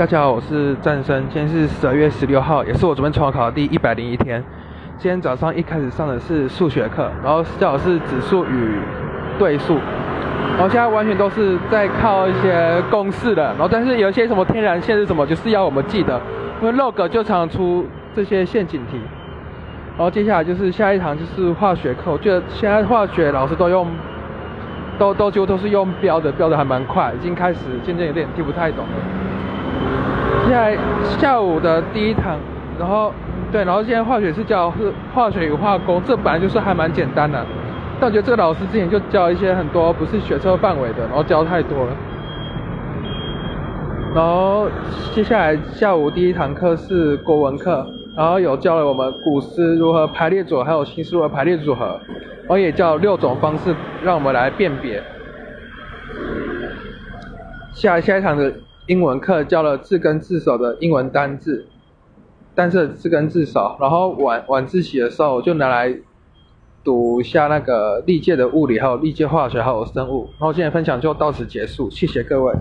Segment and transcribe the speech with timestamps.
[0.00, 1.22] 大家好，我是战生。
[1.28, 4.42] 今天是十二月十六号，也是我准备重考的第一百零一天。
[4.96, 8.78] 今天早上一开始上的是数学课，然后教的是指数与
[9.38, 9.74] 对数，
[10.56, 16.18] 然后现在完全都是在靠一些公式的，然后但是有一些什么天然线是什么，就是要我们记得，
[16.62, 17.86] 因为 log 就常出
[18.16, 18.98] 这些陷阱题。
[19.98, 23.86] 然后接下来就是下一堂就是化学课，我觉得现在化学老师都用，
[24.98, 28.92] 都都几乎都是用标的，标的还蛮快，已经开始渐渐有点听不太懂了。
[30.46, 30.76] 现在
[31.18, 32.36] 下午的第一堂，
[32.78, 33.12] 然后
[33.52, 37.44] 对，然后现在化学是教是化学与化工，这本来就是还蛮简单的，
[38.00, 41.92] 但我觉得这个老师之前就教一些很多不是学测范围的，然后教太多了。
[44.12, 44.68] 然后
[45.12, 52.00] 接下来下午第一堂课是国文课，然后有教了我们古诗如何排列组合，还有新诗如何排列组合，
[52.40, 55.00] 然后也教六种方式让我们来辨别。
[57.72, 58.52] 下下一堂的。
[58.90, 61.64] 英文课教了字根字首的英文单字，
[62.56, 65.96] 单字字根字首，然后晚晚自习的时候我就拿来
[66.82, 70.24] 读一下那个历届的物理，还有历届化学，还有生物。
[70.32, 72.52] 然后今天分享就到此结束，谢谢各位。